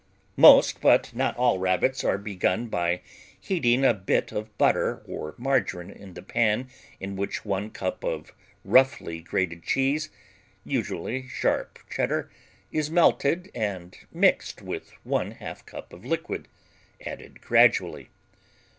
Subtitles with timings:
[0.35, 3.01] Most, but not all, Rabbits are begun by
[3.39, 8.33] heating a bit of butter or margarine in the pan in which one cup of
[8.65, 10.09] roughly grated cheese,
[10.65, 12.31] usually sharp Cheddar,
[12.71, 16.47] is melted and mixed with one half cup of liquid,
[17.05, 18.09] added gradually.